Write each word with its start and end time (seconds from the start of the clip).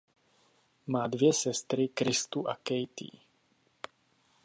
Má 0.87 1.07
dvě 1.07 1.33
sestry 1.33 1.87
Kristu 1.87 2.49
a 2.49 2.55
Katie. 2.55 3.21